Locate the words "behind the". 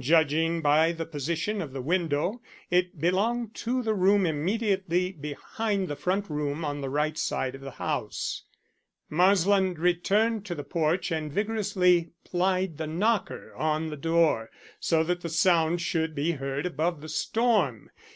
5.12-5.94